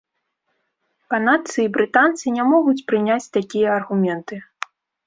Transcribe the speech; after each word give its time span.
Канадцы 1.13 1.53
і 1.67 1.71
брытанцы 1.77 2.35
не 2.39 2.49
могуць 2.55 2.77
прыняць 2.89 3.23
такія 3.39 3.67
аргументы. 3.79 4.35